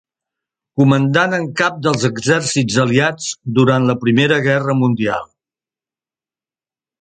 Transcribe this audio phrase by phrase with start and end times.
[0.79, 3.27] Comandant en cap dels exèrcits Aliats
[3.59, 5.29] durant la Primera Guerra Mundial.